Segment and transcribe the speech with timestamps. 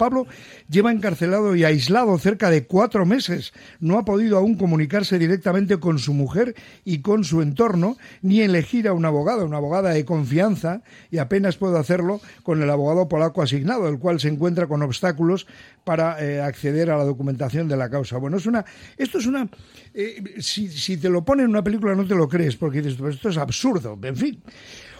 [0.00, 0.26] Pablo
[0.70, 3.52] lleva encarcelado y aislado cerca de cuatro meses.
[3.80, 6.54] No ha podido aún comunicarse directamente con su mujer
[6.86, 11.58] y con su entorno, ni elegir a un abogado, una abogada de confianza, y apenas
[11.58, 15.46] puede hacerlo con el abogado polaco asignado, el cual se encuentra con obstáculos
[15.84, 18.16] para eh, acceder a la documentación de la causa.
[18.16, 18.64] Bueno, es una,
[18.96, 19.50] esto es una,
[19.92, 23.28] eh, si, te lo ponen en una película no te lo crees, porque dices, esto
[23.28, 24.42] es absurdo, en fin.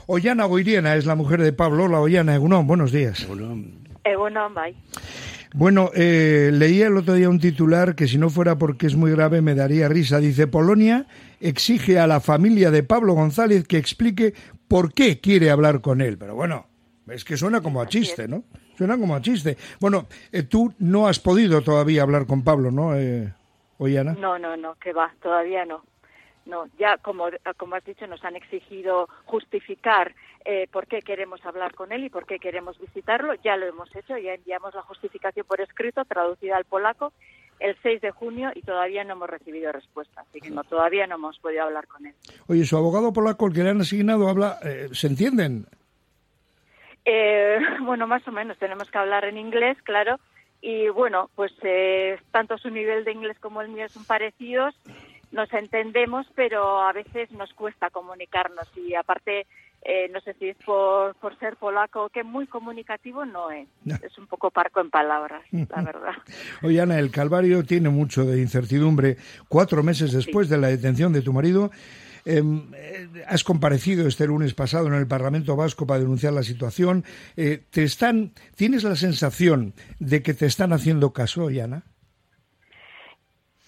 [0.06, 1.84] Ollana Goiriena es la mujer de Pablo.
[1.84, 3.26] Hola, Ollana, Egunon, buenos días.
[4.04, 4.74] Egunon, bye.
[5.52, 9.10] Bueno, eh, leía el otro día un titular que si no fuera porque es muy
[9.10, 10.18] grave me daría risa.
[10.18, 11.06] Dice, Polonia
[11.40, 14.34] exige a la familia de Pablo González que explique
[14.68, 16.18] por qué quiere hablar con él.
[16.18, 16.66] Pero bueno,
[17.08, 18.44] es que suena como a chiste, ¿no?
[18.78, 19.56] Suena como a chiste.
[19.80, 23.32] Bueno, eh, tú no has podido todavía hablar con Pablo, ¿no, eh,
[23.78, 24.12] Ollana?
[24.12, 25.89] No, no, no, que va, todavía no
[26.50, 30.14] no, ya como, como has dicho, nos han exigido justificar
[30.44, 33.34] eh, por qué queremos hablar con él y por qué queremos visitarlo.
[33.42, 37.12] Ya lo hemos hecho, ya enviamos la justificación por escrito, traducida al polaco,
[37.60, 40.22] el 6 de junio y todavía no hemos recibido respuesta.
[40.22, 42.14] Así que no, todavía no hemos podido hablar con él.
[42.48, 45.66] Oye, su abogado polaco, el que le han asignado, habla, eh, ¿se entienden?
[47.04, 48.58] Eh, bueno, más o menos.
[48.58, 50.18] Tenemos que hablar en inglés, claro.
[50.62, 51.52] Y bueno, pues
[52.32, 54.74] tanto su nivel de inglés como el mío son parecidos
[55.32, 59.46] nos entendemos, pero a veces nos cuesta comunicarnos y aparte,
[59.82, 63.68] eh, no sé si es por, por ser polaco, que muy comunicativo no es.
[64.02, 66.14] Es un poco parco en palabras, la verdad.
[66.62, 69.16] Oye, Ana, el Calvario tiene mucho de incertidumbre.
[69.48, 71.70] Cuatro meses después de la detención de tu marido,
[72.24, 77.04] em, eh, has comparecido este lunes pasado en el Parlamento Vasco para denunciar la situación.
[77.36, 81.84] Eh, ¿Te están, ¿Tienes la sensación de que te están haciendo caso, Ana?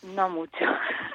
[0.02, 0.64] No mucho.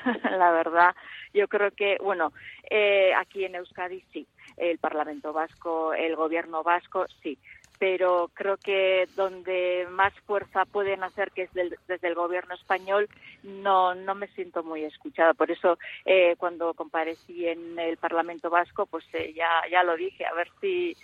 [0.31, 0.95] la verdad.
[1.33, 2.31] Yo creo que, bueno,
[2.69, 7.37] eh, aquí en Euskadi sí, el Parlamento Vasco, el Gobierno Vasco sí,
[7.79, 13.07] pero creo que donde más fuerza pueden hacer, que es desde el Gobierno español,
[13.43, 15.33] no, no me siento muy escuchada.
[15.33, 20.25] Por eso, eh, cuando comparecí en el Parlamento Vasco, pues eh, ya, ya lo dije,
[20.25, 20.95] a ver si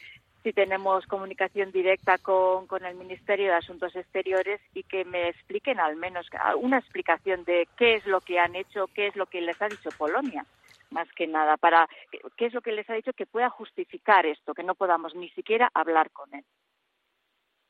[0.44, 5.80] si tenemos comunicación directa con, con el Ministerio de Asuntos Exteriores y que me expliquen
[5.80, 6.28] al menos
[6.58, 9.70] una explicación de qué es lo que han hecho, qué es lo que les ha
[9.70, 10.46] dicho Polonia
[10.94, 11.90] más que nada, para
[12.38, 15.30] qué es lo que les ha dicho que pueda justificar esto, que no podamos ni
[15.30, 16.46] siquiera hablar con él.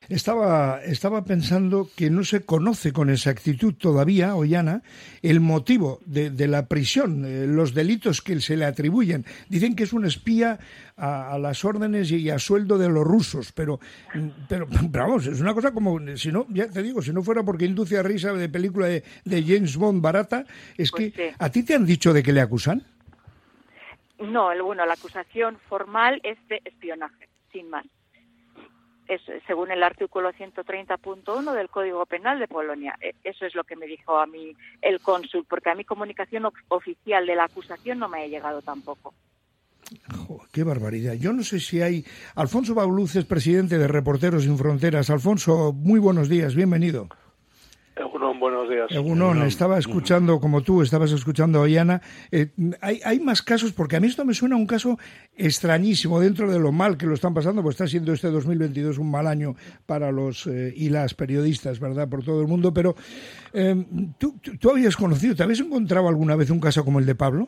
[0.10, 4.84] Estaba, estaba pensando que no se conoce con exactitud todavía, Ollana,
[5.22, 9.26] el motivo de, la prisión, eh, los delitos que se le atribuyen.
[9.48, 10.60] Dicen que es un espía
[10.98, 13.80] a, las órdenes y a sueldo de los rusos, pero,
[14.50, 17.66] pero, vamos, es una cosa como, si no, ya te digo, si no fuera porque
[17.66, 20.46] induce a risa de película de, James Bond barata,
[20.78, 22.84] es pues que ¿a ti te han dicho de que le acusan?
[24.20, 27.86] No, bueno, la acusación formal es de espionaje, sin más
[29.08, 32.98] es, según el artículo 130.1 del Código Penal de Polonia.
[33.02, 36.48] E, eso es lo que me dijo a mí el cónsul, porque a mi comunicación
[36.70, 39.14] oficial de la acusación no me ha llegado tampoco.
[40.52, 41.14] qué barbaridad.
[41.14, 42.06] Yo no sé si hay.
[42.36, 45.10] Alfonso Bauluz es presidente de Reporteros Sin Fronteras.
[45.10, 47.10] Alfonso, muy buenos días, bienvenido.
[48.44, 48.92] Buenos días.
[48.92, 52.50] Egunon, estaba escuchando, como tú estabas escuchando a Ollana, eh,
[52.82, 55.00] hay, hay más casos, porque a mí esto me suena a un caso
[55.34, 59.10] extrañísimo dentro de lo mal que lo están pasando, pues está siendo este 2022 un
[59.10, 59.56] mal año
[59.86, 62.98] para los eh, y las periodistas, ¿verdad?, por todo el mundo, pero
[63.54, 63.82] eh,
[64.18, 67.48] ¿tú, tú habías conocido, ¿te habías encontrado alguna vez un caso como el de Pablo?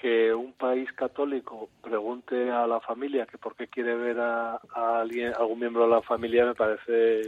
[0.00, 5.34] Que un país católico pregunte a la familia que por qué quiere ver a, alguien,
[5.34, 7.22] algún miembro de la familia me parece,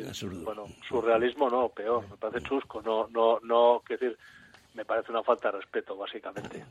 [0.44, 4.16] bueno, surrealismo no, peor, me parece chusco, no, no, no, que decir,
[4.74, 6.64] me parece una falta de respeto, básicamente.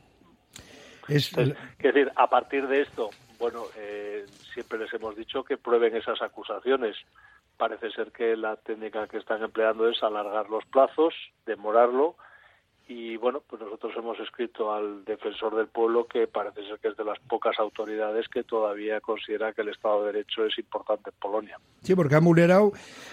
[1.08, 4.24] Es, decir, a partir de esto, bueno, eh,
[4.54, 6.96] siempre les hemos dicho que prueben esas acusaciones.
[7.56, 12.16] Parece ser que la técnica que están empleando es alargar los plazos, demorarlo,
[12.90, 16.96] y bueno, pues nosotros hemos escrito al defensor del pueblo que parece ser que es
[16.96, 21.16] de las pocas autoridades que todavía considera que el Estado de Derecho es importante en
[21.20, 21.56] Polonia.
[21.84, 22.72] Sí, porque han vulnerado,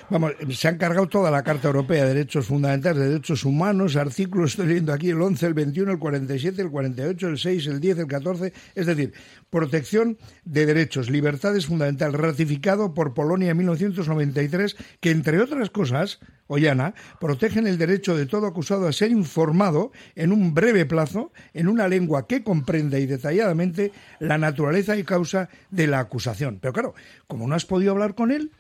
[0.09, 4.53] vamos, se han cargado toda la Carta Europea de Derechos Fundamentales, de Derechos Humanos, artículos,
[4.53, 7.99] estoy leyendo aquí el 11, el 21, el 47, el 48, el 6, el 10,
[7.99, 9.13] el 14, es decir,
[9.51, 16.93] protección de derechos, libertades fundamentales, ratificado por Polonia en 1993, que entre otras cosas Ollana,
[17.19, 21.87] protegen el derecho de todo acusado a ser informado en un breve plazo, en una
[21.87, 26.59] lengua que comprenda y detalladamente la naturaleza y causa de la acusación.
[26.61, 26.93] Pero claro,
[27.27, 28.51] como no has podido hablar con él,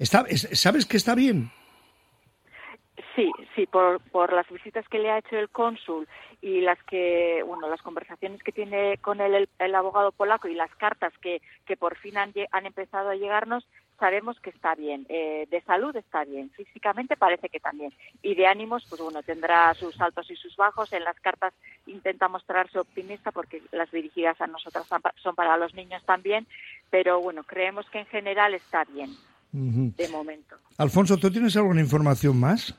[0.00, 1.50] ¿sabes que está bien?
[3.16, 6.06] Sí, sí, por, por las visitas que le ha hecho el cónsul
[6.42, 10.74] y las que, bueno, las conversaciones que tiene con él el, abogado polaco y las
[10.76, 13.66] cartas que, que por fin han empezado a llegarnos,
[13.98, 15.06] sabemos que está bien.
[15.08, 16.50] Eh, de salud está bien.
[16.50, 17.92] Físicamente parece que también.
[18.22, 20.92] Y de ánimos, pues bueno, tendrá sus altos y sus bajos.
[20.92, 21.54] En las cartas
[21.86, 26.46] intenta mostrarse optimista porque las dirigidas a nosotras son para los niños también.
[26.90, 29.10] Pero bueno, creemos que en general está bien.
[29.52, 30.56] De momento.
[30.76, 32.74] Alfonso, ¿tú tienes alguna información más?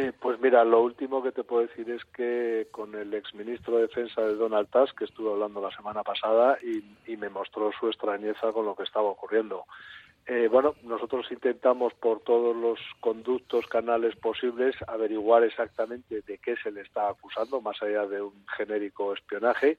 [0.00, 3.82] Eh, pues mira, lo último que te puedo decir es que con el exministro de
[3.82, 8.50] Defensa de Donald Tusk, que estuve hablando la semana pasada y, me mostró su extrañeza
[8.50, 9.66] con lo que estaba ocurriendo.
[10.24, 16.70] Eh, bueno, nosotros intentamos por todos los conductos, canales posibles, averiguar exactamente de qué se
[16.70, 19.76] le está acusando, más allá de un genérico espionaje,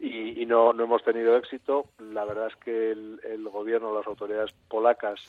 [0.00, 1.86] y, no, no hemos tenido éxito.
[2.00, 5.20] La verdad es que el, el gobierno, las autoridades polacas,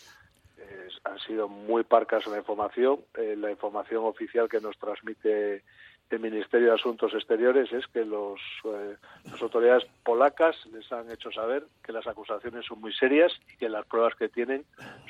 [1.04, 3.00] han sido muy parcas la información.
[3.16, 5.64] Eh, la información oficial que nos transmite
[6.10, 8.96] el Ministerio de Asuntos Exteriores es que los, eh,
[9.32, 13.68] las autoridades polacas les han hecho saber que las acusaciones son muy serias y que
[13.70, 14.64] las pruebas que tienen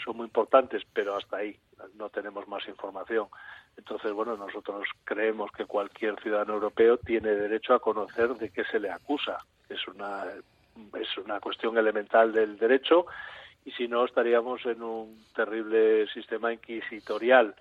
[0.04, 1.58] son muy importantes, pero hasta ahí
[1.96, 3.28] no tenemos más información.
[3.78, 8.80] Entonces, bueno, nosotros creemos que cualquier ciudadano europeo tiene derecho a conocer de qué se
[8.80, 9.40] le acusa.
[9.68, 10.26] Es una,
[11.00, 13.08] es una cuestión elemental del derecho
[13.66, 17.56] y si no estaríamos en un terrible sistema inquisitorial.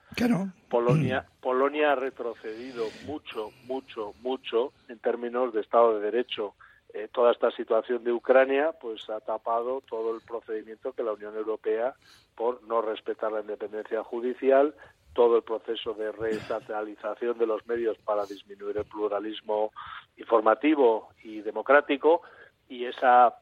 [0.69, 1.41] Polonia, mm.
[1.41, 6.55] Polonia ha retrocedido mucho, mucho, mucho en términos de Estado de Derecho.
[6.95, 11.35] Eh, toda esta situación de Ucrania pues ha tapado todo el procedimiento que la Unión
[11.37, 11.95] Europea
[12.35, 14.75] por no respetar la independencia judicial,
[15.15, 19.73] todo el proceso de reestatalización de los medios para disminuir el pluralismo
[20.17, 22.23] informativo y democrático
[22.69, 23.35] y esa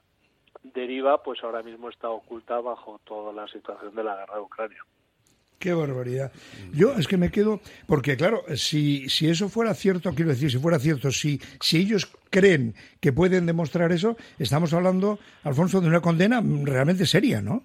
[0.62, 4.85] deriva, pues ahora mismo está oculta bajo toda la situación de la guerra de Ucrania.
[5.59, 6.33] Qué barbaridad.
[6.73, 10.59] Yo es que me quedo, porque claro, si, si eso fuera cierto, quiero decir, si
[10.59, 16.01] fuera cierto, si, si ellos creen que pueden demostrar eso, estamos hablando, Alfonso, de una
[16.01, 17.63] condena realmente seria, ¿no?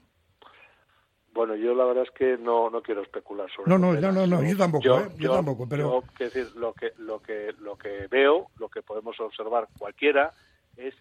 [1.34, 4.28] Bueno, yo la verdad es que no, no quiero especular sobre No, no, no, no,
[4.28, 5.30] no, yo tampoco, yo, ¿eh?
[5.30, 6.04] tampoco, pero...
[6.20, 10.34] decir, lo que, lo, que, lo que veo, lo que podemos observar cualquiera,
[10.76, 10.94] es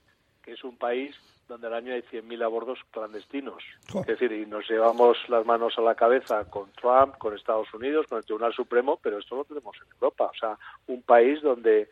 [0.43, 1.17] que es un país
[1.49, 3.62] donde al año hay 100.000 abordos clandestinos.
[3.94, 8.06] Es decir, y nos llevamos las manos a la cabeza con Trump, con Estados Unidos,
[8.08, 10.31] con el Tribunal Supremo, pero esto lo tenemos en Europa.
[10.32, 11.88] O sea, un país donde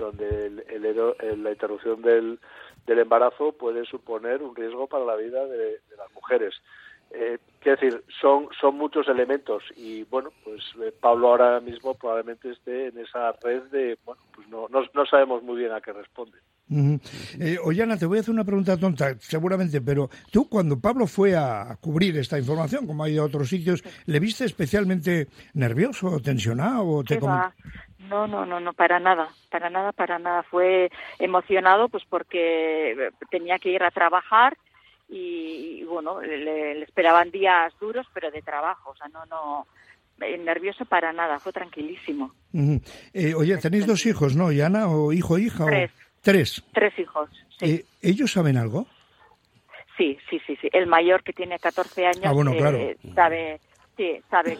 [0.00, 2.38] donde el, la interrupción del,
[2.86, 6.54] del, embarazo puede suponer un riesgo para la vida de, las mujeres.
[7.12, 12.50] Eh, quiero decir, son, son muchos elementos y bueno, pues eh, Pablo ahora mismo probablemente
[12.50, 15.92] esté en esa red de, bueno, pues no, no, no sabemos muy bien a qué
[15.92, 16.38] responde.
[17.40, 21.36] Eh, Ollana, te voy a hacer una pregunta tonta, seguramente, pero tú cuando Pablo fue
[21.36, 27.02] a cubrir esta información, como ha ido a otros sitios, ¿le viste especialmente nervioso, tensionado?
[27.02, 30.42] Te no, no, no, no, para nada, para nada, para nada.
[30.44, 34.56] Fue emocionado, pues porque tenía que ir a trabajar
[35.10, 39.66] y, bueno, le, esperaban días duros, pero de trabajo, o sea, no, no,
[40.20, 42.32] eh, nervioso para nada, fue tranquilísimo.
[43.12, 44.88] Eh, oye, tenéis dos hijos, ¿no, Yana?
[44.88, 45.66] ¿O hijo, hija?
[45.66, 45.90] Tres.
[46.22, 46.64] Tres.
[46.72, 47.64] Tres hijos, sí.
[47.66, 48.86] Eh, ¿Ellos saben algo?
[49.96, 50.68] Sí, sí, sí, sí.
[50.72, 53.60] El mayor que tiene 14 años ah, eh, sabe,
[53.96, 54.58] sí, sabe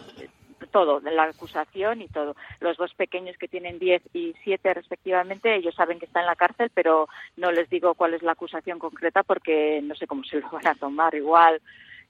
[0.71, 2.35] todo, de la acusación y todo.
[2.59, 6.35] Los dos pequeños que tienen 10 y 7 respectivamente, ellos saben que está en la
[6.35, 7.07] cárcel, pero
[7.37, 10.67] no les digo cuál es la acusación concreta porque no sé cómo se lo van
[10.67, 11.13] a tomar.
[11.13, 11.61] Igual,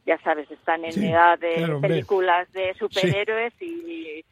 [0.06, 4.24] ya sabes, están en edad de películas de superhéroes y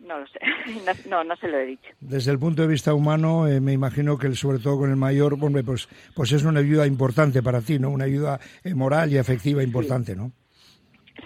[0.00, 0.40] no lo sé,
[1.08, 1.88] no, no se lo he dicho.
[2.00, 5.34] Desde el punto de vista humano, eh, me imagino que sobre todo con el mayor,
[5.34, 7.90] hombre, pues, pues es una ayuda importante para ti, ¿no?
[7.90, 10.32] Una ayuda eh, moral y afectiva importante, ¿no?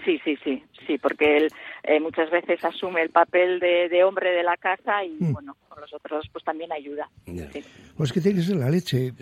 [0.03, 1.47] Sí, sí, sí, sí, porque él
[1.87, 5.33] eh, muchas veces asume el papel de, hombre de la casa y, mm.
[5.33, 7.09] bueno, con los otros pues también ayuda.
[7.97, 9.13] Pues que tiene que ser la leche,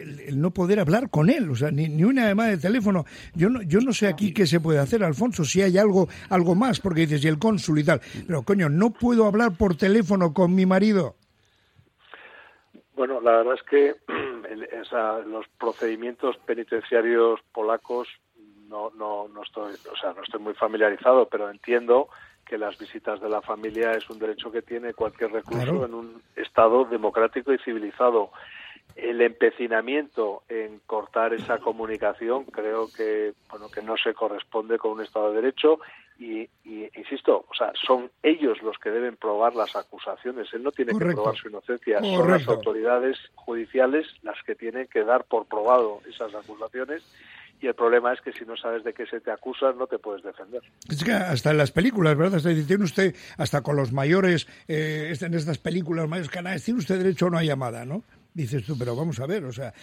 [0.00, 3.04] el, no poder hablar con él, o sea, ni, ni una llamada de teléfono.
[3.34, 6.54] Yo no, yo no sé aquí qué se puede hacer, Alfonso, si hay algo, algo
[6.54, 8.00] más, porque dices, y el cónsul y tal.
[8.26, 11.16] Pero, coño, no puedo hablar por teléfono con mi marido.
[12.94, 13.94] Bueno, la verdad es que
[15.26, 18.08] los procedimientos penitenciarios polacos
[18.70, 22.08] no, no, no estoy, o sea, no estoy muy familiarizado, pero entiendo
[22.46, 26.22] que las visitas de la familia es un derecho que tiene cualquier recluso en un
[26.36, 28.30] Estado democrático y civilizado.
[29.02, 35.02] El empecinamiento en cortar esa comunicación creo que bueno que no se corresponde con un
[35.02, 35.80] Estado de Derecho
[36.18, 40.52] y, insisto, o sea, son ellos los que deben probar las acusaciones.
[40.52, 45.02] Él no tiene que probar su inocencia, son las autoridades judiciales las que tienen que
[45.02, 47.02] dar por probado esas acusaciones
[47.62, 49.98] y el problema es que si no sabes de qué se te acusa no te
[49.98, 50.62] puedes defender.
[50.88, 52.40] Es que hasta en las películas, ¿verdad?
[52.66, 57.26] tiene usted, hasta con los mayores, eh, en estas películas mayores canales, tiene usted derecho
[57.26, 58.02] a una llamada, ¿no?
[58.32, 59.74] Dices tú, pero vamos a ver, o sea,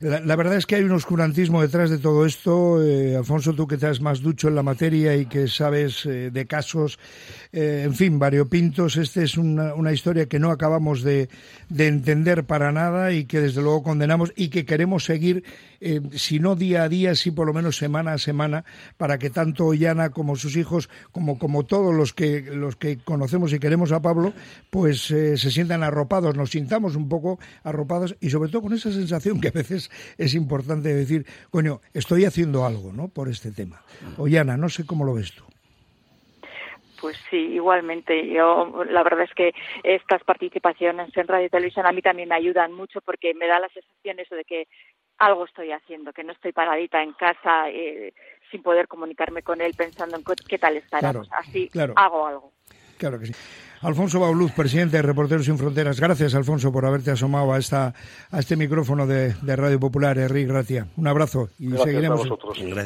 [0.00, 2.84] la, verdad es que hay un oscurantismo detrás de todo esto.
[2.84, 6.46] Eh, Alfonso, tú que estás más ducho en la materia y que sabes eh, de
[6.46, 6.98] casos,
[7.54, 11.30] eh, en fin, variopintos, esta es una, una, historia que no acabamos de,
[11.70, 15.44] de, entender para nada y que desde luego condenamos y que queremos seguir,
[16.12, 18.64] si no día a día, sí por lo menos semana a semana,
[18.98, 23.52] para que tanto Ollana como sus hijos, como, como todos los que, los que conocemos
[23.52, 24.34] y queremos a Pablo,
[24.68, 27.85] pues se sientan arropados, nos sintamos un poco arropados
[28.20, 32.64] y sobre todo con esa sensación que a veces es importante decir, coño, estoy haciendo
[32.64, 33.08] algo, ¿no?
[33.08, 33.82] Por este tema.
[34.18, 35.44] Ollana, no sé cómo lo ves tú.
[37.00, 38.26] Pues sí, igualmente.
[38.28, 39.52] Yo, la verdad es que
[39.82, 43.60] estas participaciones en radio y televisión a mí también me ayudan mucho porque me da
[43.60, 44.66] la sensación eso de que
[45.18, 48.12] algo estoy haciendo, que no estoy paradita en casa eh,
[48.50, 51.28] sin poder comunicarme con él pensando en qué tal estaremos.
[51.32, 52.52] Así hago algo.
[52.98, 53.34] Claro que sí.
[53.82, 56.00] Alfonso Bauluz, presidente de Reporteros Sin Fronteras.
[56.00, 57.94] Gracias, Alfonso, por haberte asomado a esta
[58.30, 60.18] a este micrófono de, Radio Popular.
[60.18, 60.86] Enrique, gracias.
[60.96, 62.26] Un abrazo y seguiremos.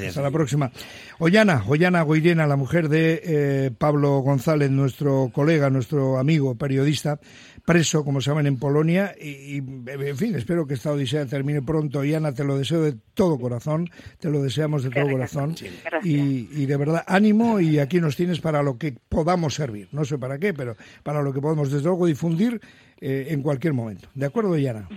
[0.08, 0.70] Hasta la próxima.
[1.18, 7.20] Ollana, Ollana Goirena, la mujer de eh, Pablo González, nuestro colega, nuestro amigo, periodista,
[7.64, 9.14] preso, como saben, en Polonia.
[9.20, 12.00] Y, en fin, espero que esta odisea termine pronto.
[12.00, 13.88] Ollana, te lo deseo de todo corazón.
[14.18, 15.54] Te lo deseamos de todo corazón.
[16.02, 19.88] Y, y de verdad, ánimo y aquí nos tienes para lo que podamos servir.
[19.92, 22.60] No sé para qué, pero para lo que podemos desde luego difundir
[23.00, 24.08] eh, en cualquier momento.
[24.14, 24.88] ¿De acuerdo, Yana?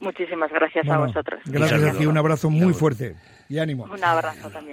[0.00, 1.40] Muchísimas gracias a vosotros.
[1.46, 3.16] Gracias a ti, un abrazo muy fuerte
[3.48, 3.84] y ánimo.
[3.84, 4.72] Un abrazo también.